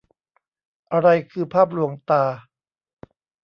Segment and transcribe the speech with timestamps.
[0.91, 2.23] อะไรคือภาพลวงตา